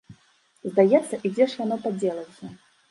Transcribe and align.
Здаецца, 0.71 1.21
і 1.25 1.33
дзе 1.35 1.45
ж 1.53 1.61
яно 1.65 1.81
падзелася? 1.87 2.55